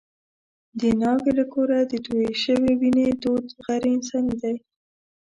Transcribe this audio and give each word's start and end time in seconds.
د 0.79 0.81
ناوې 1.01 1.31
له 1.39 1.45
کوره 1.53 1.79
د 1.91 1.93
تویې 2.05 2.31
شوې 2.43 2.71
وینې 2.79 3.07
دود 3.21 3.45
غیر 3.65 3.83
انساني 3.95 4.35
دی. 4.41 4.55